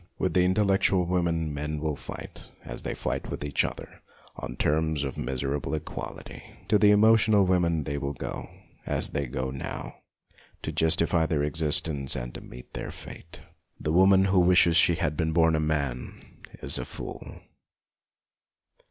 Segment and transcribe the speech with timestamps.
[0.17, 4.01] With the intellectual women men will fight, as they fight with each other,
[4.35, 6.41] on terms of miserable equality.
[6.69, 8.49] To the emotional women they will go,
[8.87, 9.93] as they go now,
[10.63, 13.41] to justify their existence and to meet their fate.
[13.79, 17.39] The woman who wishes that she had been born a man is a fool.